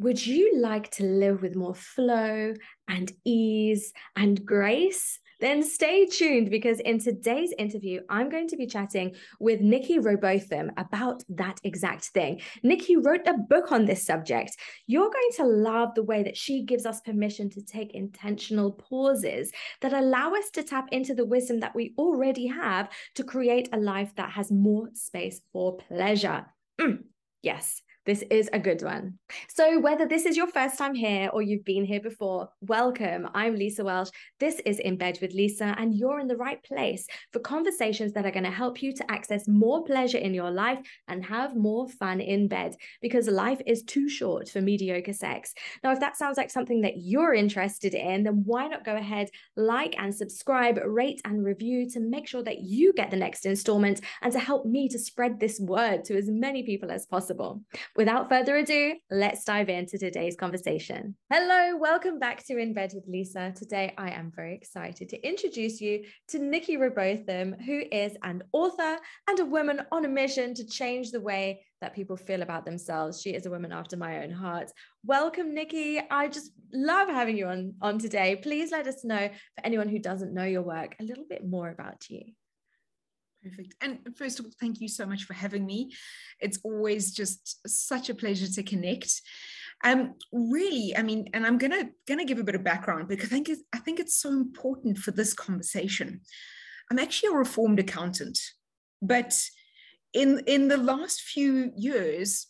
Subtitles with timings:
[0.00, 2.54] Would you like to live with more flow
[2.86, 5.18] and ease and grace?
[5.40, 10.70] Then stay tuned because in today's interview, I'm going to be chatting with Nicky Rowbotham
[10.76, 12.40] about that exact thing.
[12.62, 14.56] Nicky wrote a book on this subject.
[14.86, 19.50] You're going to love the way that she gives us permission to take intentional pauses
[19.80, 23.78] that allow us to tap into the wisdom that we already have to create a
[23.78, 26.46] life that has more space for pleasure.
[26.80, 27.04] Mm,
[27.42, 27.82] yes.
[28.08, 29.18] This is a good one.
[29.50, 33.28] So, whether this is your first time here or you've been here before, welcome.
[33.34, 34.08] I'm Lisa Welsh.
[34.40, 38.24] This is In Bed with Lisa, and you're in the right place for conversations that
[38.24, 41.86] are going to help you to access more pleasure in your life and have more
[41.86, 45.52] fun in bed because life is too short for mediocre sex.
[45.84, 49.28] Now, if that sounds like something that you're interested in, then why not go ahead,
[49.54, 54.00] like and subscribe, rate and review to make sure that you get the next installment
[54.22, 57.60] and to help me to spread this word to as many people as possible.
[57.98, 61.16] Without further ado, let's dive into today's conversation.
[61.32, 63.52] Hello, welcome back to In Bed with Lisa.
[63.56, 68.98] Today, I am very excited to introduce you to Nicky Rowbotham, who is an author
[69.28, 73.20] and a woman on a mission to change the way that people feel about themselves.
[73.20, 74.70] She is a woman after my own heart.
[75.04, 76.00] Welcome, Nicky.
[76.08, 78.36] I just love having you on, on today.
[78.36, 81.68] Please let us know, for anyone who doesn't know your work, a little bit more
[81.68, 82.22] about you.
[83.48, 83.74] Perfect.
[83.80, 85.92] And first of all, thank you so much for having me.
[86.40, 89.22] It's always just such a pleasure to connect.
[89.84, 93.30] Um, really, I mean, and I'm gonna gonna give a bit of background because I
[93.30, 96.20] think it's, I think it's so important for this conversation.
[96.90, 98.38] I'm actually a reformed accountant,
[99.00, 99.40] but
[100.12, 102.48] in in the last few years,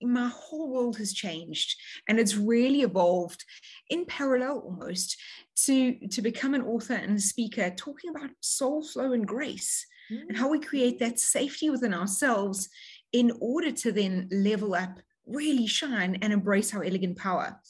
[0.00, 1.76] my whole world has changed
[2.08, 3.44] and it's really evolved
[3.90, 5.16] in parallel almost
[5.56, 10.20] to to become an author and a speaker talking about soul flow and grace mm.
[10.28, 12.68] and how we create that safety within ourselves
[13.12, 17.60] in order to then level up, really shine, and embrace our elegant power.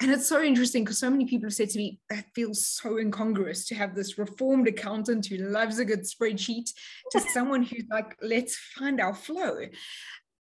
[0.00, 2.98] And it's so interesting because so many people have said to me, that feels so
[2.98, 6.70] incongruous to have this reformed accountant who loves a good spreadsheet
[7.10, 9.58] to someone who's like, let's find our flow.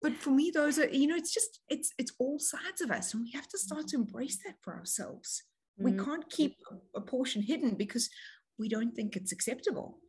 [0.01, 3.13] But for me, those are, you know, it's just, it's it's all sides of us.
[3.13, 5.43] And we have to start to embrace that for ourselves.
[5.79, 5.85] Mm-hmm.
[5.85, 6.57] We can't keep
[6.95, 8.09] a portion hidden because
[8.57, 9.99] we don't think it's acceptable.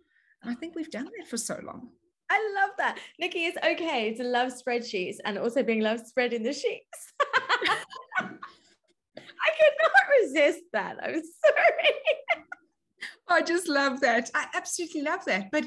[0.47, 1.91] I think we've done that for so long.
[2.31, 2.99] I love that.
[3.19, 7.13] Nicky, it's okay to love spreadsheets and also being loved spread in the sheets.
[8.19, 10.97] I could not resist that.
[11.03, 11.95] I'm sorry.
[13.29, 14.31] I just love that.
[14.35, 15.51] I absolutely love that.
[15.51, 15.67] But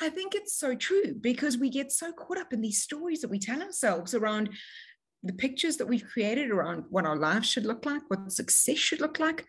[0.00, 3.30] I think it's so true because we get so caught up in these stories that
[3.30, 4.50] we tell ourselves around
[5.22, 9.00] the pictures that we've created around what our lives should look like, what success should
[9.00, 9.46] look like,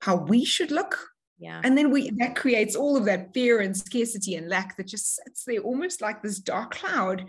[0.00, 1.08] how we should look,
[1.38, 1.60] yeah.
[1.62, 5.16] And then we that creates all of that fear and scarcity and lack that just
[5.16, 7.26] sits there almost like this dark cloud.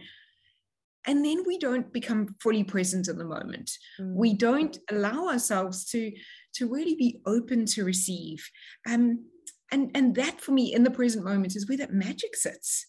[1.06, 3.72] And then we don't become fully present in the moment.
[4.00, 4.16] Mm.
[4.16, 6.12] We don't allow ourselves to
[6.56, 8.50] to really be open to receive.
[8.90, 9.26] Um,
[9.72, 12.88] and and that for me in the present moment is where that magic sits.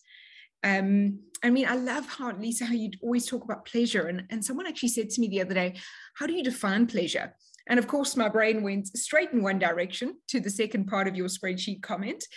[0.63, 4.07] Um, I mean, I love how Lisa, how you always talk about pleasure.
[4.09, 5.77] And, and someone actually said to me the other day,
[6.17, 7.35] how do you define pleasure?
[7.69, 11.17] And of course, my brain went straight in one direction to the second part of
[11.17, 12.25] your spreadsheet comment.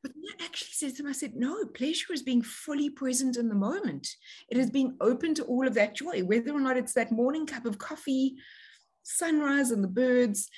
[0.00, 3.48] But I actually said to him, I said, no, pleasure is being fully present in
[3.48, 4.06] the moment.
[4.48, 7.46] It is being open to all of that joy, whether or not it's that morning
[7.46, 8.36] cup of coffee,
[9.02, 10.48] sunrise and the birds.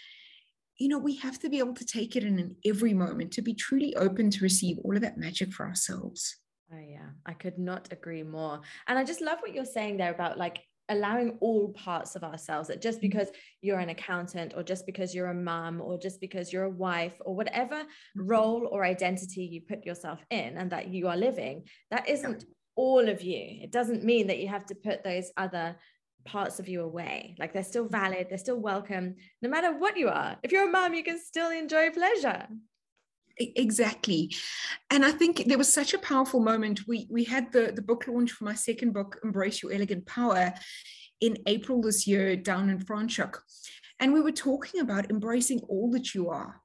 [0.77, 3.43] You know, we have to be able to take it in, in every moment to
[3.43, 6.37] be truly open to receive all of that magic for ourselves.
[6.73, 8.61] Oh, yeah, I could not agree more.
[8.87, 12.69] And I just love what you're saying there about like allowing all parts of ourselves
[12.69, 13.09] that just mm-hmm.
[13.09, 13.29] because
[13.63, 17.15] you're an accountant or just because you're a mom or just because you're a wife
[17.25, 18.27] or whatever mm-hmm.
[18.27, 22.45] role or identity you put yourself in and that you are living that isn't
[22.77, 23.59] all of you.
[23.63, 25.77] It doesn't mean that you have to put those other
[26.25, 27.35] parts of you away.
[27.39, 30.37] Like they're still valid they're still welcome no matter what you are.
[30.43, 32.47] If you're a mom you can still enjoy pleasure
[33.41, 34.35] exactly.
[34.91, 36.81] And i think there was such a powerful moment.
[36.87, 40.53] We we had the the book launch for my second book embrace your elegant power
[41.21, 43.39] in april this year down in franschhoek.
[43.99, 46.61] And we were talking about embracing all that you are.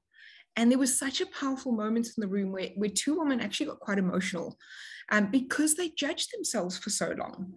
[0.56, 3.66] And there was such a powerful moment in the room where, where two women actually
[3.66, 4.56] got quite emotional
[5.10, 7.52] um, because they judged themselves for so long.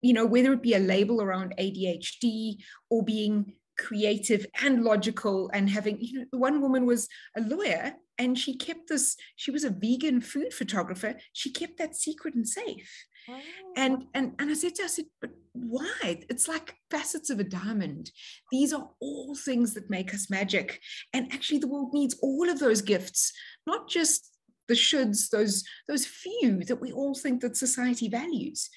[0.00, 2.58] You know whether it be a label around adhd
[2.90, 8.38] or being creative and logical and having you know one woman was a lawyer and
[8.38, 11.16] she kept this she was a vegan food photographer.
[11.32, 13.06] She kept that secret and safe.
[13.28, 13.40] Oh.
[13.76, 16.22] and and and i said to her i said but why?
[16.28, 18.12] It's like facets of a diamond.
[18.52, 20.80] These are all things that make us magic.
[21.14, 23.32] And actually the world needs all of those gifts
[23.66, 24.30] not just
[24.68, 28.68] the shoulds those those few that we all think that society values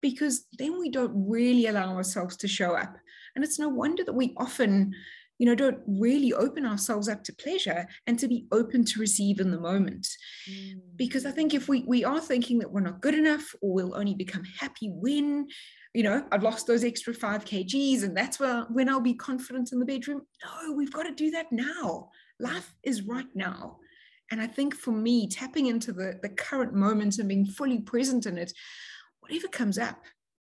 [0.00, 2.96] because then we don't really allow ourselves to show up.
[3.34, 4.92] And it's no wonder that we often,
[5.38, 9.40] you know, don't really open ourselves up to pleasure and to be open to receive
[9.40, 10.08] in the moment.
[10.50, 10.80] Mm.
[10.96, 13.94] Because I think if we we are thinking that we're not good enough or we'll
[13.96, 15.46] only become happy when,
[15.94, 19.72] you know, I've lost those extra five kgs and that's where, when I'll be confident
[19.72, 20.22] in the bedroom.
[20.44, 22.10] No, we've got to do that now.
[22.40, 23.78] Life is right now.
[24.30, 28.26] And I think for me, tapping into the, the current moment and being fully present
[28.26, 28.52] in it,
[29.28, 30.02] whatever comes up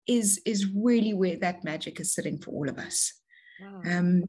[0.07, 3.13] is, is really where that magic is sitting for all of us.
[3.61, 3.81] Wow.
[3.85, 4.23] Um,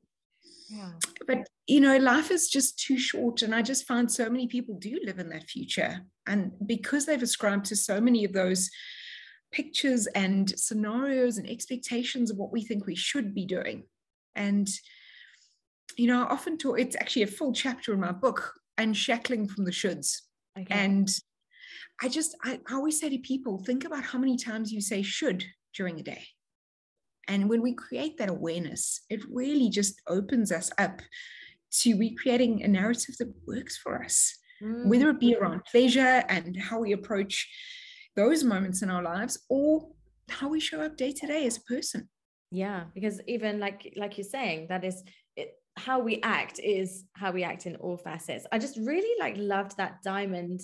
[0.68, 0.92] yeah.
[1.26, 3.42] But, you know, life is just too short.
[3.42, 6.00] And I just find so many people do live in that future.
[6.26, 8.70] And because they've ascribed to so many of those
[9.52, 13.84] pictures and scenarios and expectations of what we think we should be doing.
[14.36, 14.68] And,
[15.96, 19.64] you know, I often talk, it's actually a full chapter in my book, Unshackling from
[19.64, 20.20] the Shoulds.
[20.58, 20.72] Okay.
[20.72, 21.08] And
[22.02, 25.02] I just, I, I always say to people, think about how many times you say
[25.02, 25.44] should
[25.74, 26.24] during a day.
[27.28, 31.00] And when we create that awareness, it really just opens us up
[31.82, 34.86] to recreating a narrative that works for us, mm.
[34.86, 37.48] whether it be around pleasure and how we approach
[38.16, 39.88] those moments in our lives or
[40.28, 42.08] how we show up day to day as a person
[42.50, 45.02] yeah because even like like you're saying that is
[45.36, 49.34] it, how we act is how we act in all facets i just really like
[49.36, 50.60] loved that diamond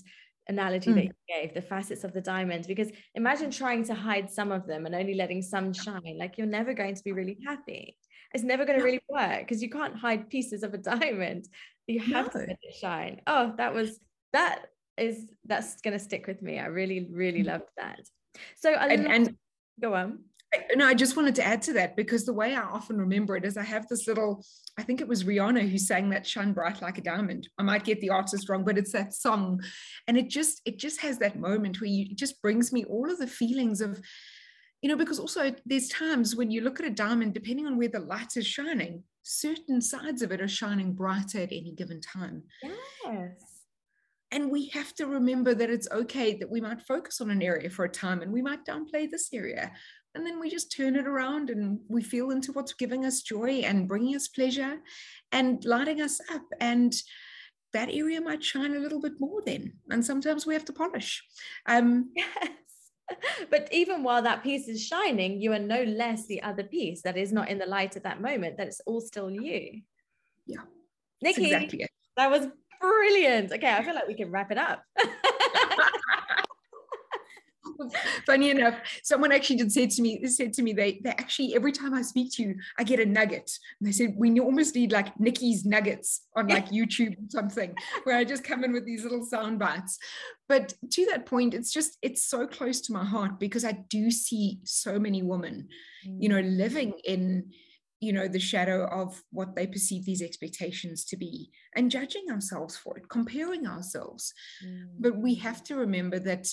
[0.49, 0.95] analogy mm.
[0.95, 4.67] that you gave the facets of the diamond because imagine trying to hide some of
[4.67, 7.97] them and only letting some shine like you're never going to be really happy
[8.33, 11.49] it's never going to really work because you can't hide pieces of a diamond
[11.87, 12.33] you have no.
[12.33, 13.99] to let it shine oh that was
[14.33, 14.67] that
[14.99, 16.59] is that's going to stick with me.
[16.59, 17.47] I really, really mm.
[17.47, 18.01] loved that.
[18.57, 19.37] So I and, and
[19.81, 20.21] go on.
[20.75, 23.45] No, I just wanted to add to that because the way I often remember it
[23.45, 24.45] is I have this little,
[24.79, 27.49] I think it was Rihanna who sang that shine bright like a diamond.
[27.59, 29.63] I might get the artist wrong, but it's that song.
[30.07, 33.11] And it just, it just has that moment where you, it just brings me all
[33.11, 34.01] of the feelings of,
[34.83, 37.89] you know, because also there's times when you look at a diamond, depending on where
[37.89, 42.43] the light is shining, certain sides of it are shining brighter at any given time.
[43.05, 43.57] Yes
[44.33, 47.71] and we have to remember that it's okay that we might focus on an area
[47.71, 49.71] for a time and we might downplay this area
[50.17, 53.61] and then we just turn it around and we feel into what's giving us joy
[53.65, 54.79] and bringing us pleasure
[55.33, 56.43] and lighting us up.
[56.61, 56.95] And
[57.73, 59.75] that area might shine a little bit more then.
[59.91, 61.25] And sometimes we have to polish.
[61.67, 62.29] Um, yes.
[63.51, 67.17] But even while that piece is shining you are no less the other piece that
[67.17, 69.83] is not in the light at that moment that it's all still you.
[70.45, 70.63] Yeah.
[71.23, 71.87] Nicky exactly
[72.17, 72.49] that was
[72.81, 73.53] Brilliant.
[73.53, 74.83] Okay, I feel like we can wrap it up.
[78.27, 81.55] Funny enough, someone actually did say to me, they said to me, they, they actually,
[81.55, 83.51] every time I speak to you, I get a nugget.
[83.81, 87.75] And they said, we almost need like Nicky's nuggets on like YouTube or something,
[88.05, 89.99] where I just come in with these little sound bites.
[90.49, 94.11] But to that point, it's just, it's so close to my heart because I do
[94.11, 95.69] see so many women,
[96.05, 96.57] you know, mm.
[96.57, 97.51] living in,
[98.01, 102.77] you know the shadow of what they perceive these expectations to be and judging ourselves
[102.77, 104.35] for it comparing ourselves
[104.65, 104.87] mm.
[104.99, 106.47] but we have to remember that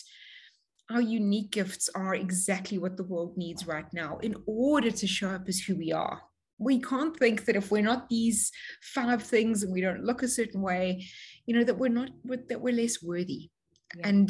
[0.92, 5.30] our unique gifts are exactly what the world needs right now in order to show
[5.30, 6.22] up as who we are
[6.60, 8.52] we can't think that if we're not these
[8.82, 11.06] five things and we don't look a certain way
[11.46, 12.10] you know that we're not
[12.48, 13.50] that we're less worthy
[13.98, 14.08] yeah.
[14.08, 14.30] and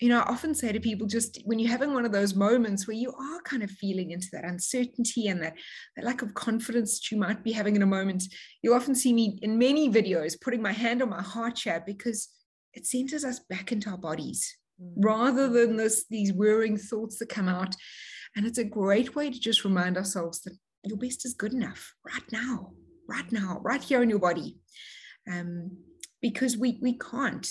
[0.00, 2.88] you know, I often say to people just when you're having one of those moments
[2.88, 5.54] where you are kind of feeling into that uncertainty and that,
[5.94, 8.24] that lack of confidence that you might be having in a moment,
[8.62, 12.28] you often see me in many videos putting my hand on my heart chat because
[12.72, 14.56] it centers us back into our bodies.
[14.96, 17.74] Rather than this these whirring thoughts that come out.
[18.36, 21.94] And it's a great way to just remind ourselves that your best is good enough
[22.06, 22.72] right now,
[23.08, 24.56] right now, right here in your body.
[25.30, 25.76] Um,
[26.22, 27.48] because we we can't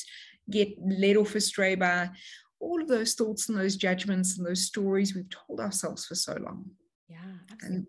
[0.50, 2.10] get led off astray by
[2.60, 6.34] all of those thoughts and those judgments and those stories we've told ourselves for so
[6.34, 6.66] long.
[7.08, 7.18] Yeah,
[7.52, 7.78] absolutely.
[7.78, 7.88] And,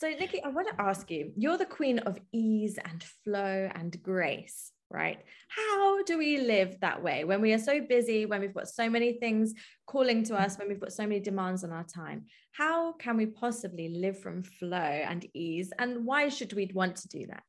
[0.00, 4.02] so, Nicky, I want to ask you you're the queen of ease and flow and
[4.02, 5.18] grace, right?
[5.48, 8.90] How do we live that way when we are so busy, when we've got so
[8.90, 9.54] many things
[9.86, 12.26] calling to us, when we've got so many demands on our time?
[12.52, 15.72] How can we possibly live from flow and ease?
[15.78, 17.44] And why should we want to do that?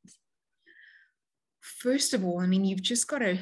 [1.61, 3.37] First of all, I mean, you've just got to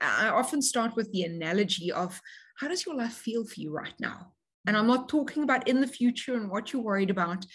[0.00, 2.20] I often start with the analogy of
[2.58, 4.32] how does your life feel for you right now?
[4.66, 7.46] And I'm not talking about in the future and what you're worried about.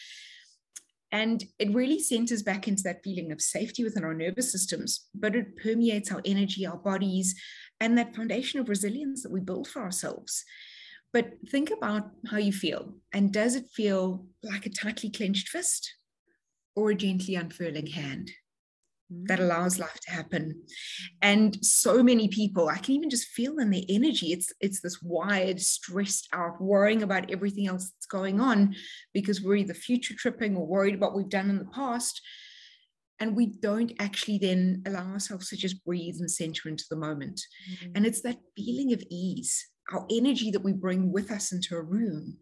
[1.12, 5.36] And it really centers back into that feeling of safety within our nervous systems, but
[5.36, 7.36] it permeates our energy, our bodies,
[7.80, 10.46] and that foundation of resilience that we build for ourselves.
[11.12, 12.96] But think about how you feel.
[13.12, 15.96] And does it feel like a tightly clenched fist
[16.75, 18.32] or a gently unfurling hand?
[19.25, 19.44] That mm.
[19.44, 20.62] allows life to happen.
[21.22, 25.01] And so many people i can even just feel in their energy it's it's this
[25.01, 28.75] wired stressed out worrying about everything else that's going on
[29.13, 32.22] because we're either future tripping or worried about what we've done in the past.
[33.20, 37.39] And we don't actually then allow ourselves to just breathe and center into the moment.
[37.72, 37.91] Mm-hmm.
[37.96, 41.82] and it's that feeling of ease our energy that we bring with us into a
[41.82, 42.38] room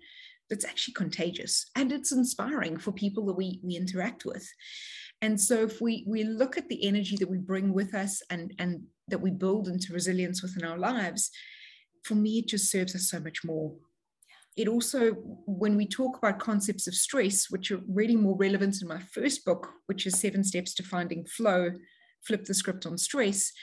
[0.50, 1.70] that's actually contagious.
[1.76, 4.48] And it's inspiring for people that we we interact with
[5.22, 8.54] and so if we we look at the energy that we bring with us and
[8.60, 11.32] and that we build into resilience within our lives
[12.04, 13.74] for me it just serves us so much more.
[14.58, 15.12] It also
[15.46, 19.46] when we talk about concepts of stress which are really more relevant in my first
[19.46, 21.72] book which is seven steps to finding flow
[22.26, 23.54] flip the script on stress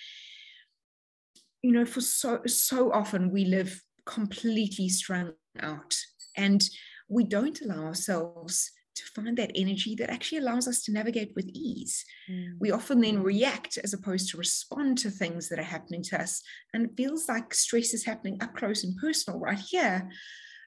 [1.62, 5.94] you know for so so often we live completely strung out
[6.36, 6.70] and
[7.08, 11.48] we don't allow ourselves to find that energy that actually allows us to navigate with
[11.52, 12.04] ease.
[12.30, 12.54] Mm.
[12.58, 16.42] We often then react as opposed to respond to things that are happening to us.
[16.72, 20.08] And it feels like stress is happening up close and personal right here,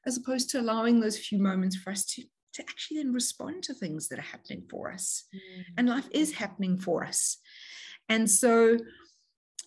[0.06, 3.74] as opposed to allowing those few moments for us to, to actually then respond to
[3.74, 5.26] things that are happening for us.
[5.36, 5.64] Mm.
[5.78, 7.38] And life is happening for us.
[8.10, 8.78] And so,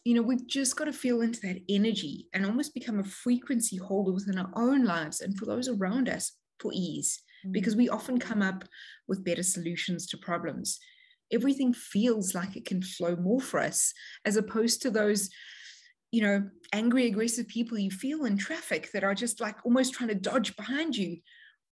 [0.04, 3.76] you know, we've just got to feel into that energy and almost become a frequency
[3.76, 7.92] holder within our own lives and for those around us for ease because we mm.
[7.92, 8.64] often come up
[9.08, 10.78] with better solutions to problems.
[11.32, 13.92] Everything feels like it can flow more for us
[14.25, 15.30] as opposed to those
[16.11, 20.08] you know angry aggressive people you feel in traffic that are just like almost trying
[20.08, 21.18] to dodge behind you.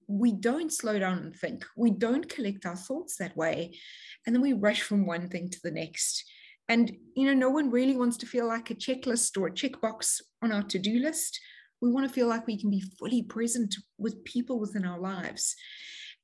[0.07, 1.65] We don't slow down and think.
[1.75, 3.77] We don't collect our thoughts that way
[4.25, 6.23] and then we rush from one thing to the next.
[6.69, 10.21] And you know no one really wants to feel like a checklist or a checkbox
[10.41, 11.39] on our to-do list
[11.81, 15.55] we want to feel like we can be fully present with people within our lives.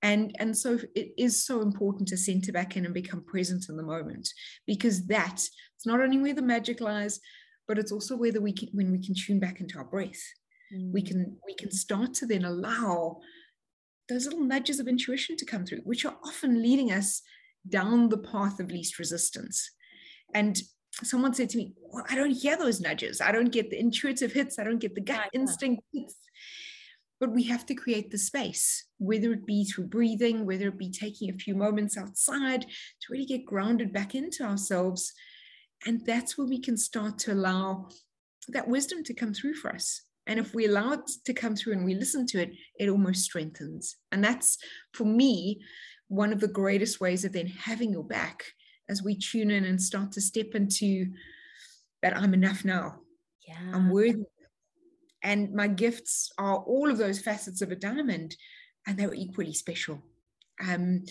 [0.01, 3.77] And and so it is so important to center back in and become present in
[3.77, 4.27] the moment
[4.67, 5.35] because that
[5.75, 7.19] it's not only where the magic lies
[7.67, 10.21] but it's also where the we can when we can tune back into our breath.
[10.73, 10.91] Mm.
[10.91, 13.19] we can we can start to then allow
[14.09, 17.21] those little nudges of intuition to come through which are often leading us
[17.67, 19.71] down the path of least resistance.
[20.33, 20.59] And
[21.01, 23.21] someone said to me, well, I don't hear those nudges.
[23.21, 24.59] I don't get the intuitive hits.
[24.59, 26.15] I don't get the gut instinct hits.
[27.19, 30.91] But we have to create the space, whether it be through breathing, whether it be
[30.91, 35.13] taking a few moments outside to really get grounded back into ourselves.
[35.85, 37.89] And that's where we can start to allow
[38.49, 40.01] that wisdom to come through for us.
[40.27, 43.23] And if we allow it to come through and we listen to it, it almost
[43.23, 43.97] strengthens.
[44.11, 44.57] And that's,
[44.93, 45.61] for me,
[46.07, 48.43] one of the greatest ways of then having your back
[48.89, 51.07] as we tune in and start to step into
[52.01, 52.99] that I'm enough now.
[53.47, 53.71] Yeah.
[53.73, 54.25] I'm worthy.
[55.23, 58.35] And my gifts are all of those facets of a diamond,
[58.85, 60.03] and they're equally special.
[60.67, 61.05] Um,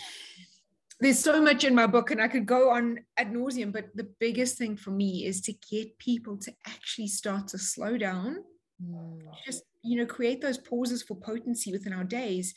[1.00, 4.09] there's so much in my book, and I could go on ad nauseum, but the
[4.21, 8.45] biggest thing for me is to get people to actually start to slow down,
[8.85, 9.19] mm.
[9.47, 12.55] just you know, create those pauses for potency within our days,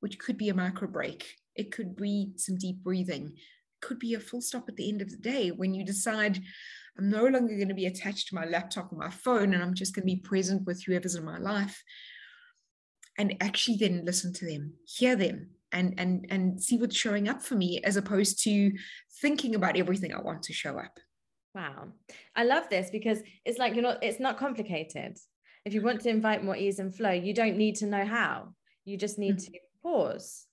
[0.00, 1.36] which could be a micro break.
[1.56, 3.32] It could be some deep breathing
[3.80, 6.40] could be a full stop at the end of the day when you decide
[6.98, 9.74] I'm no longer going to be attached to my laptop or my phone and I'm
[9.74, 11.82] just going to be present with whoever's in my life
[13.16, 17.42] and actually then listen to them, hear them and and and see what's showing up
[17.42, 18.72] for me as opposed to
[19.20, 20.98] thinking about everything I want to show up.
[21.54, 21.88] Wow.
[22.34, 25.18] I love this because it's like you're not it's not complicated.
[25.64, 28.54] If you want to invite more ease and flow, you don't need to know how.
[28.84, 29.52] You just need mm-hmm.
[29.52, 30.47] to pause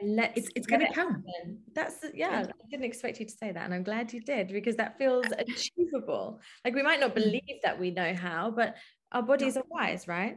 [0.00, 1.08] and let it's, it's going to come.
[1.08, 1.58] happen.
[1.74, 4.76] that's yeah i didn't expect you to say that and i'm glad you did because
[4.76, 6.40] that feels achievable.
[6.64, 7.22] Like we might not mm.
[7.22, 8.76] believe that we know how but
[9.12, 10.36] our bodies are wise right?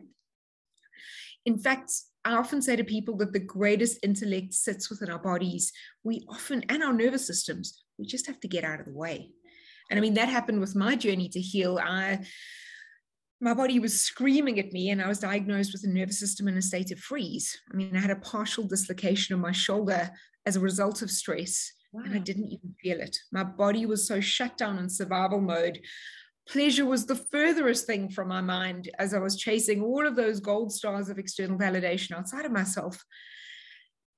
[1.46, 1.92] In fact
[2.24, 5.72] i often say to people that the greatest intellect sits within our bodies.
[6.04, 9.32] We often and our nervous systems we just have to get out of the way.
[9.89, 11.80] And i mean that happened with my journey to heal.
[11.82, 12.25] I
[13.46, 16.58] my body was screaming at me and I was diagnosed with a nervous system in
[16.58, 17.56] a state of freeze.
[17.72, 20.10] I mean, I had a partial dislocation of my shoulder
[20.48, 22.02] as a result of stress, wow.
[22.04, 23.16] and I didn't even feel it.
[23.32, 25.80] My body was so shut down in survival mode.
[26.50, 30.40] Pleasure was the furthest thing from my mind as I was chasing all of those
[30.40, 33.00] gold stars of external validation outside of myself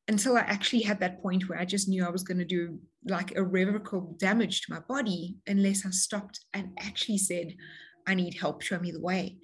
[0.07, 2.79] until I actually had that point where I just knew I was going to do
[3.05, 7.53] like irrevocable damage to my body unless I stopped and actually said,
[8.07, 9.37] I need help, show me the way.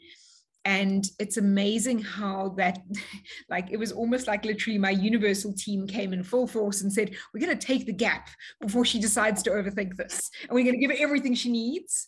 [0.66, 2.80] And it's amazing how that,
[3.50, 7.16] like, it was almost like literally my universal team came in full force and said,
[7.34, 8.30] We're going to take the gap
[8.62, 10.30] before she decides to overthink this.
[10.44, 12.08] And we're going to give her everything she needs.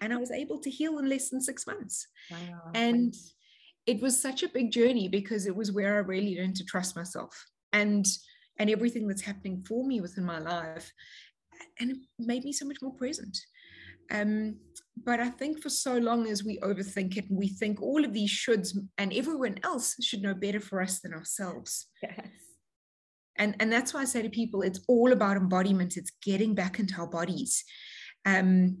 [0.00, 2.06] And I was able to heal in less than six months.
[2.30, 2.70] Wow.
[2.74, 3.14] And
[3.86, 6.96] it was such a big journey because it was where I really learned to trust
[6.96, 8.06] myself and
[8.58, 10.92] and everything that's happening for me within my life
[11.78, 13.36] and it made me so much more present.
[14.10, 14.56] Um,
[15.02, 18.12] but I think for so long as we overthink it and we think all of
[18.12, 21.86] these shoulds and everyone else should know better for us than ourselves.
[22.02, 22.28] Yes.
[23.36, 25.96] And, and that's why I say to people, it's all about embodiment.
[25.96, 27.64] It's getting back into our bodies.
[28.24, 28.78] Um,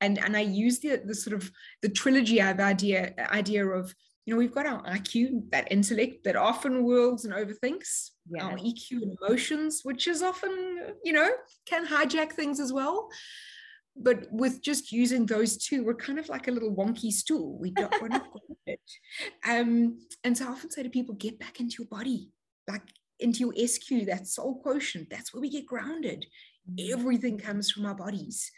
[0.00, 3.94] and, and I use the, the sort of the trilogy of idea, idea of,
[4.26, 8.42] you know, we've got our IQ, that intellect that often whirls and overthinks, yes.
[8.42, 11.30] our EQ and emotions, which is often, you know,
[11.66, 13.08] can hijack things as well
[13.96, 17.58] but with just using those two, we're kind of like a little wonky stool.
[17.58, 18.26] We don't, we're not
[18.66, 18.80] it.
[19.48, 22.30] Um, and so I often say to people, get back into your body,
[22.68, 22.82] like
[23.20, 25.08] into your SQ, that soul quotient.
[25.10, 26.26] That's where we get grounded.
[26.70, 26.92] Mm.
[26.92, 28.50] Everything comes from our bodies.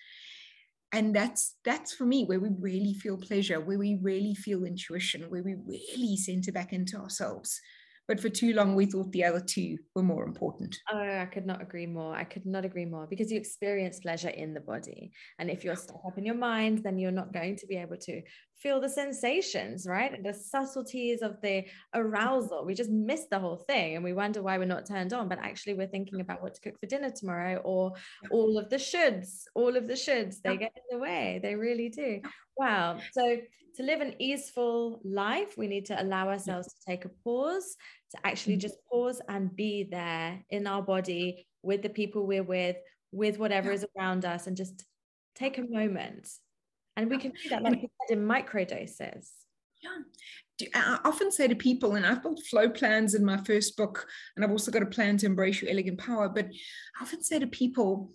[0.92, 5.24] And that's that's for me where we really feel pleasure, where we really feel intuition,
[5.28, 7.60] where we really center back into ourselves.
[8.08, 10.76] But for too long, we thought the other two were more important.
[10.92, 12.14] Oh, I could not agree more.
[12.14, 15.12] I could not agree more because you experience pleasure in the body.
[15.38, 17.96] And if you're stuck up in your mind, then you're not going to be able
[17.98, 18.22] to
[18.54, 20.22] feel the sensations, right?
[20.22, 22.64] The subtleties of the arousal.
[22.64, 25.28] We just miss the whole thing and we wonder why we're not turned on.
[25.28, 27.92] But actually, we're thinking about what to cook for dinner tomorrow or
[28.30, 31.40] all of the shoulds, all of the shoulds, they get in the way.
[31.42, 32.20] They really do.
[32.56, 33.00] Wow.
[33.12, 33.38] So,
[33.76, 37.76] to live an easeful life, we need to allow ourselves to take a pause,
[38.12, 38.60] to actually mm-hmm.
[38.60, 42.76] just pause and be there in our body with the people we're with,
[43.12, 44.84] with whatever is around us, and just
[45.34, 46.28] take a moment.
[46.96, 49.32] And we can do that, like you said, in micro doses.
[49.82, 50.68] Yeah.
[50.74, 54.44] I often say to people, and I've built flow plans in my first book, and
[54.44, 56.30] I've also got a plan to embrace your elegant power.
[56.30, 58.10] But I often say to people,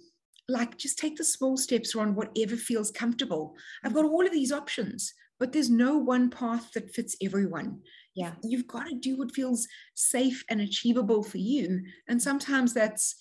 [0.47, 3.55] like, just take the small steps around whatever feels comfortable.
[3.83, 7.81] I've got all of these options, but there's no one path that fits everyone.
[8.13, 8.33] Yeah.
[8.43, 11.81] You've got to do what feels safe and achievable for you.
[12.07, 13.15] And sometimes that's,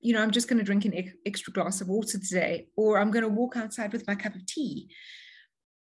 [0.00, 3.10] you know, I'm just going to drink an extra glass of water today, or I'm
[3.10, 4.88] going to walk outside with my cup of tea.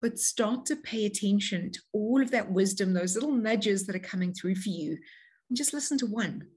[0.02, 4.00] But start to pay attention to all of that wisdom, those little nudges that are
[4.00, 4.98] coming through for you,
[5.50, 6.48] and just listen to one.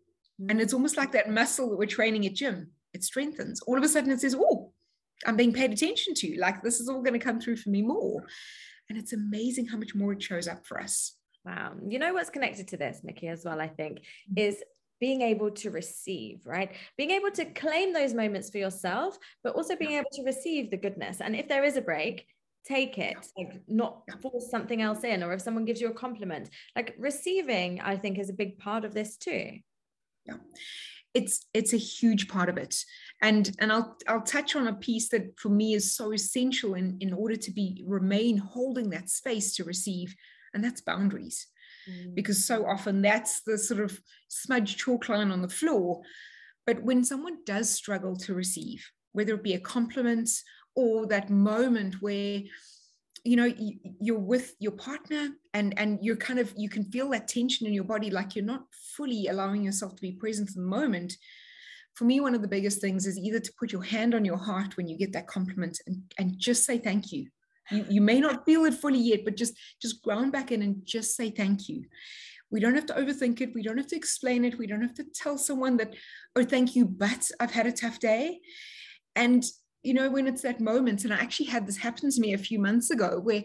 [0.48, 2.70] And it's almost like that muscle that we're training at gym.
[2.94, 3.60] It strengthens.
[3.62, 4.72] All of a sudden, it says, "Oh,
[5.24, 6.36] I'm being paid attention to.
[6.38, 8.26] Like this is all going to come through for me more."
[8.88, 11.16] And it's amazing how much more it shows up for us.
[11.44, 11.72] Wow.
[11.86, 14.38] You know what's connected to this, Nicky, as well, I think, mm-hmm.
[14.38, 14.62] is
[15.00, 16.70] being able to receive, right?
[16.96, 20.76] Being able to claim those moments for yourself, but also being able to receive the
[20.76, 21.20] goodness.
[21.20, 22.24] And if there is a break,
[22.64, 26.50] take it, like not force something else in, or if someone gives you a compliment,
[26.76, 29.58] like receiving, I think, is a big part of this too.
[30.24, 30.36] Yeah.
[31.14, 32.76] It's it's a huge part of it.
[33.20, 36.96] And and I'll I'll touch on a piece that for me is so essential in,
[37.00, 40.14] in order to be remain holding that space to receive
[40.54, 41.46] and that's boundaries.
[41.88, 42.14] Mm.
[42.14, 46.02] Because so often that's the sort of smudge chalk line on the floor.
[46.66, 50.28] But when someone does struggle to receive, whether it be a compliment
[50.74, 52.42] or that moment where
[53.24, 53.52] you know
[54.00, 57.72] you're with your partner and and you're kind of you can feel that tension in
[57.72, 58.64] your body like you're not
[58.96, 61.16] fully allowing yourself to be present in the moment
[61.94, 64.38] for me one of the biggest things is either to put your hand on your
[64.38, 67.28] heart when you get that compliment and, and just say thank you
[67.70, 70.84] you, you may not feel it fully yet, but just just ground back in and
[70.84, 71.84] just say thank you.
[72.50, 73.54] We don't have to overthink it.
[73.54, 74.58] We don't have to explain it.
[74.58, 75.94] We don't have to tell someone that,
[76.36, 78.40] oh, thank you, but I've had a tough day.
[79.16, 79.42] And
[79.82, 82.38] you know, when it's that moment, and I actually had this happen to me a
[82.38, 83.42] few months ago where,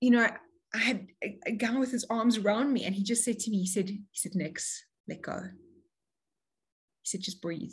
[0.00, 0.26] you know,
[0.74, 3.50] I had a, a guy with his arms around me, and he just said to
[3.50, 5.38] me, he said, he said, Nix, let go.
[7.02, 7.72] He said, just breathe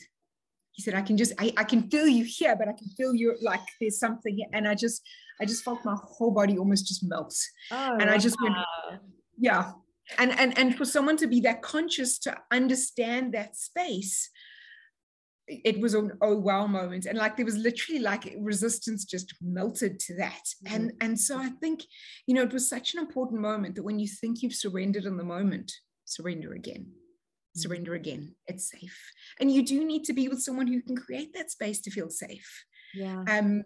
[0.71, 3.13] he said, I can just, I, I can feel you here, but I can feel
[3.13, 4.47] you like there's something here.
[4.53, 5.01] And I just,
[5.41, 7.35] I just felt my whole body almost just melt.
[7.71, 8.55] Oh, and I just went,
[9.37, 9.71] yeah.
[10.17, 14.29] And, and, and for someone to be that conscious to understand that space,
[15.49, 19.99] it was an oh wow moment and like there was literally like resistance just melted
[19.99, 20.75] to that mm-hmm.
[20.75, 21.81] and and so i think
[22.27, 25.17] you know it was such an important moment that when you think you've surrendered in
[25.17, 25.71] the moment
[26.05, 26.85] surrender again
[27.61, 28.35] surrender again.
[28.47, 28.97] It's safe.
[29.39, 32.09] And you do need to be with someone who can create that space to feel
[32.09, 32.65] safe.
[32.93, 33.23] Yeah.
[33.27, 33.63] Um,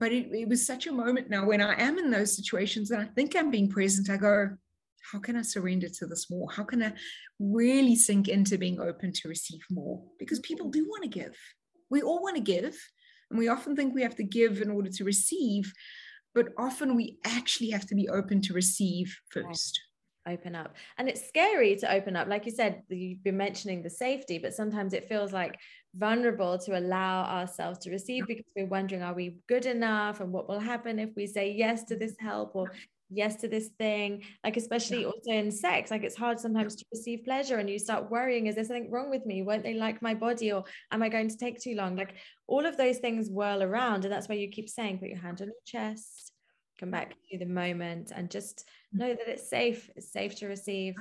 [0.00, 3.02] but it, it was such a moment now when I am in those situations and
[3.02, 4.50] I think I'm being present, I go,
[5.10, 6.50] how can I surrender to this more?
[6.50, 6.92] How can I
[7.38, 10.02] really sink into being open to receive more?
[10.18, 11.36] Because people do want to give.
[11.90, 12.76] We all want to give.
[13.30, 15.72] And we often think we have to give in order to receive.
[16.34, 19.80] But often we actually have to be open to receive first
[20.26, 20.74] open up.
[20.98, 22.28] And it's scary to open up.
[22.28, 25.58] Like you said you've been mentioning the safety but sometimes it feels like
[25.96, 30.20] vulnerable to allow ourselves to receive because we're wondering are we good enough?
[30.20, 32.72] And what will happen if we say yes to this help or
[33.10, 34.22] yes to this thing?
[34.42, 38.10] Like especially also in sex like it's hard sometimes to receive pleasure and you start
[38.10, 39.42] worrying is there something wrong with me?
[39.42, 41.96] Won't they like my body or am i going to take too long?
[41.96, 42.14] Like
[42.46, 45.40] all of those things whirl around and that's why you keep saying put your hand
[45.40, 46.33] on your chest
[46.78, 49.00] come back to the moment and just mm.
[49.00, 50.94] know that it's safe it's safe to receive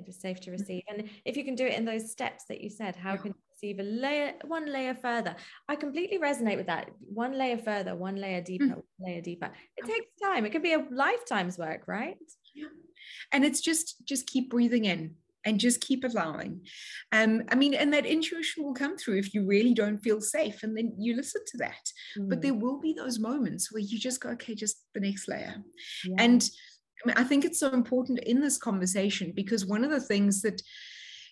[0.00, 0.58] it is safe to mm.
[0.58, 0.82] receive.
[0.88, 3.34] And if you can do it in those steps that you said how can you
[3.54, 5.36] receive a layer one layer further?
[5.68, 6.90] I completely resonate with that.
[7.00, 8.74] One layer further one layer deeper mm.
[8.74, 9.50] one layer deeper.
[9.76, 10.46] It takes time.
[10.46, 12.16] It could be a lifetime's work right?
[12.54, 12.68] Yeah.
[13.32, 16.60] And it's just just keep breathing in and just keep allowing
[17.12, 20.62] um i mean and that intuition will come through if you really don't feel safe
[20.62, 22.28] and then you listen to that mm.
[22.28, 25.56] but there will be those moments where you just go okay just the next layer
[26.04, 26.16] yeah.
[26.18, 26.48] and
[27.04, 30.42] I, mean, I think it's so important in this conversation because one of the things
[30.42, 30.60] that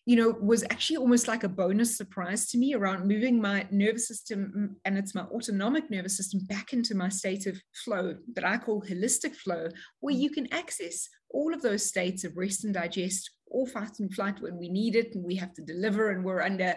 [0.08, 4.08] you know, was actually almost like a bonus surprise to me around moving my nervous
[4.08, 8.42] system mm, and it's my autonomic nervous system back into my state of flow that
[8.42, 9.68] I call holistic flow,
[10.00, 14.10] where you can access all of those states of rest and digest or fight and
[14.14, 16.74] flight when we need it and we have to deliver and we're under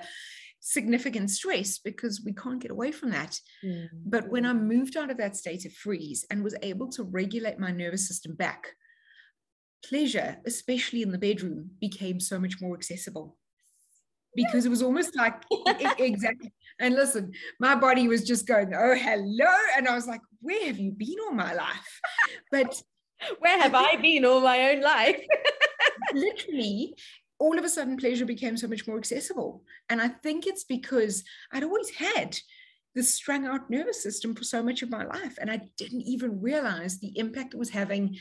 [0.60, 3.39] significant stress because we can't get away from that.
[3.63, 3.88] Mm.
[4.08, 7.60] But when I moved out of that state of freeze and was able to regulate
[7.60, 8.67] my nervous system back,
[9.84, 13.38] pleasure, especially in the bedroom, became so much more accessible
[14.36, 15.44] because it was almost like
[16.00, 16.54] exactly.
[16.80, 19.54] And listen, my body was just going, oh, hello.
[19.78, 22.02] And I was like, where have you been all my life?
[22.52, 22.82] But
[23.39, 25.22] where have I been all my own life?
[26.13, 26.96] literally,
[27.39, 29.63] all of a sudden, pleasure became so much more accessible.
[29.89, 32.38] And I think it's because I'd always had
[32.96, 35.38] this strung out nervous system for so much of my life.
[35.39, 38.17] And I didn't even realize the impact it was having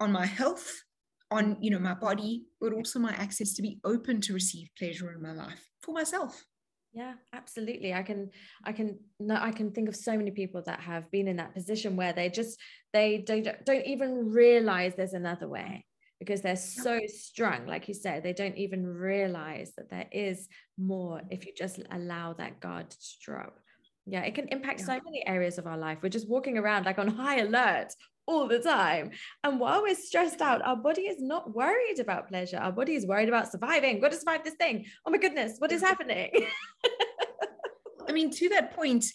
[0.00, 0.70] on my health,
[1.30, 5.12] on you know my body, but also my access to be open to receive pleasure
[5.12, 6.44] in my life for myself.
[6.94, 7.92] Yeah, absolutely.
[7.92, 8.30] I can,
[8.62, 11.52] I can, no, I can think of so many people that have been in that
[11.52, 12.56] position where they just,
[12.92, 15.84] they don't, don't even realize there's another way
[16.20, 20.46] because they're so strung, like you said, they don't even realize that there is
[20.78, 23.58] more if you just allow that guard to drop.
[24.06, 24.86] Yeah, it can impact yeah.
[24.86, 25.98] so many areas of our life.
[26.00, 27.92] We're just walking around like on high alert
[28.26, 29.10] all the time.
[29.42, 32.58] And while we're stressed out, our body is not worried about pleasure.
[32.58, 34.00] Our body is worried about surviving.
[34.00, 34.86] Got to survive this thing.
[35.06, 36.30] Oh my goodness, what is happening?
[38.08, 39.06] I mean, to that point,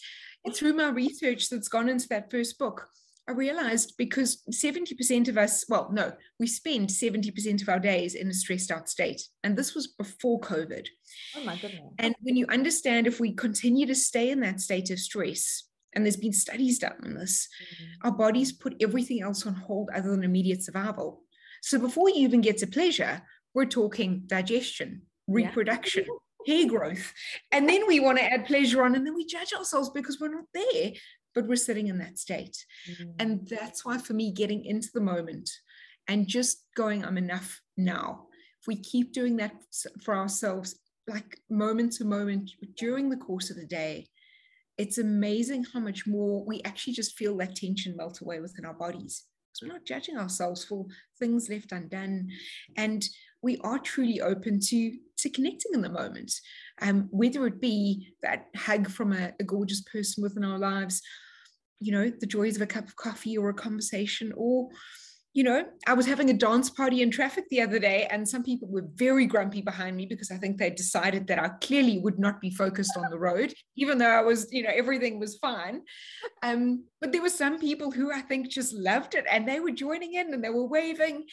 [0.54, 2.88] through my research that's gone into that first book,
[3.28, 8.28] I realized because 70% of us, well, no, we spend 70% of our days in
[8.28, 9.22] a stressed out state.
[9.44, 10.88] And this was before COVID.
[11.36, 11.92] Oh my goodness.
[11.98, 16.04] And when you understand if we continue to stay in that state of stress, and
[16.04, 18.06] there's been studies done on this, mm-hmm.
[18.06, 21.22] our bodies put everything else on hold other than immediate survival.
[21.62, 23.22] So before you even get to pleasure,
[23.54, 26.06] we're talking digestion, reproduction,
[26.46, 26.54] yeah.
[26.54, 27.12] hair growth.
[27.50, 30.34] And then we want to add pleasure on, and then we judge ourselves because we're
[30.34, 30.92] not there,
[31.34, 32.64] but we're sitting in that state.
[32.88, 33.10] Mm-hmm.
[33.18, 35.50] And that's why, for me, getting into the moment
[36.08, 38.26] and just going, I'm enough now.
[38.60, 39.52] If we keep doing that
[40.02, 44.06] for ourselves, like moment to moment during the course of the day,
[44.80, 48.74] it's amazing how much more we actually just feel that tension melt away within our
[48.74, 49.24] bodies.
[49.52, 50.86] Because we're not judging ourselves for
[51.18, 52.28] things left undone.
[52.76, 53.04] And
[53.42, 56.32] we are truly open to to connecting in the moment.
[56.80, 61.02] Um, whether it be that hug from a, a gorgeous person within our lives
[61.82, 64.68] you know the joys of a cup of coffee or a conversation or
[65.32, 68.42] you know, I was having a dance party in traffic the other day, and some
[68.42, 72.18] people were very grumpy behind me because I think they decided that I clearly would
[72.18, 75.82] not be focused on the road, even though I was, you know, everything was fine.
[76.42, 79.70] Um, but there were some people who I think just loved it and they were
[79.70, 81.26] joining in and they were waving.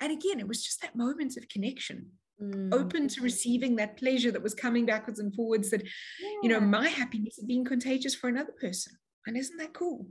[0.00, 2.10] And again, it was just that moment of connection.
[2.40, 2.72] Mm.
[2.72, 6.28] open to receiving that pleasure that was coming backwards and forwards that yeah.
[6.40, 8.92] you know my happiness been contagious for another person
[9.26, 10.06] and isn't that cool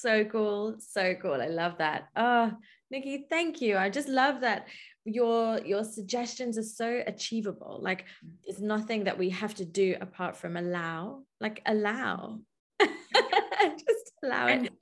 [0.00, 2.08] so cool so cool i love that.
[2.16, 2.52] Oh
[2.90, 4.68] nicky thank you i just love that
[5.04, 8.04] your your suggestions are so achievable like
[8.44, 12.40] it's nothing that we have to do apart from allow like allow.
[12.80, 14.72] Just allow it.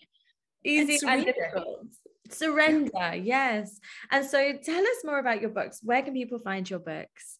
[0.64, 1.86] Easy and, difficult.
[2.30, 3.78] Surrender yes.
[4.10, 7.38] And so tell us more about your books where can people find your books?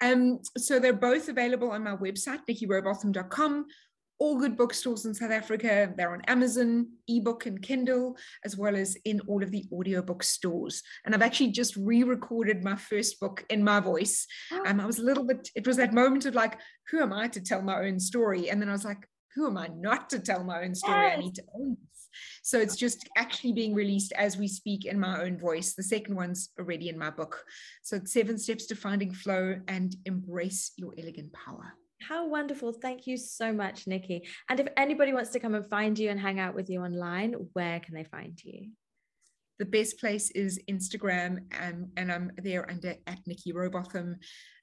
[0.00, 3.66] Um, so they're both available on my website, nickyrowbotham.com
[4.18, 5.92] all good bookstores in South Africa.
[5.96, 10.82] They're on Amazon, ebook, and Kindle, as well as in all of the audiobook stores.
[11.04, 14.26] And I've actually just re recorded my first book in my voice.
[14.52, 14.62] Oh.
[14.66, 16.58] Um, I was a little bit, it was that moment of like,
[16.90, 18.50] who am I to tell my own story?
[18.50, 21.00] And then I was like, who am I not to tell my own story?
[21.00, 21.16] Yes.
[21.16, 22.08] I need to own this.
[22.42, 25.74] So it's just actually being released as we speak in my own voice.
[25.74, 27.42] The second one's already in my book.
[27.82, 31.72] So it's Seven Steps to Finding Flow and Embrace Your Elegant Power.
[32.08, 32.72] How wonderful.
[32.72, 34.28] Thank you so much, Nicky.
[34.48, 37.34] And if anybody wants to come and find you and hang out with you online,
[37.52, 38.70] where can they find you?
[39.62, 44.16] the best place is Instagram, um, and I'm there under at Nicky Rowbotham.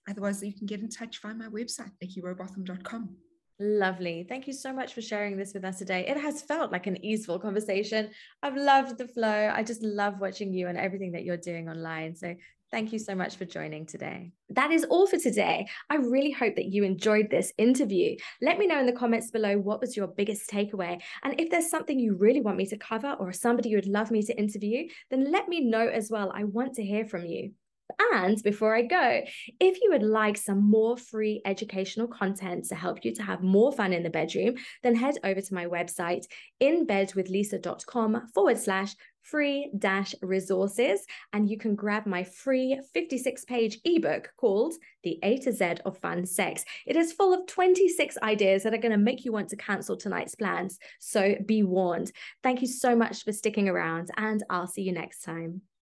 [0.10, 3.16] Otherwise, you can get in touch via my website, nickyrowbotham.com.
[3.62, 4.26] Lovely.
[4.28, 6.06] Thank you so much for sharing this with us today.
[6.06, 8.10] It has felt like an easeful conversation.
[8.44, 9.50] I've loved the flow.
[9.54, 12.16] I just love watching you and everything that you're doing online.
[12.18, 12.36] So
[12.72, 14.32] Thank you so much for joining today.
[14.50, 15.68] That is all for today.
[15.90, 18.16] I really hope that you enjoyed this interview.
[18.44, 21.02] Let me know in the comments below what was your biggest takeaway.
[21.24, 24.12] And if there's something you really want me to cover or somebody you would love
[24.12, 26.32] me to interview, then let me know as well.
[26.34, 27.54] I want to hear from you.
[28.14, 29.22] And before I go,
[29.60, 33.72] if you would like some more free educational content to help you to have more
[33.72, 36.26] fun in the bedroom, then head over to my website,
[36.62, 41.06] inbedwithlisa.com forward slash free dash resources.
[41.34, 44.74] And you can grab my free 56 page ebook called
[45.04, 46.64] the a to z of fun sex.
[46.88, 49.98] It is full of 26 ideas that are going to make you want to cancel
[49.98, 50.80] tonight's plans.
[51.00, 52.12] So be warned.
[52.44, 55.62] Thank you so much for sticking around and i'll see you next time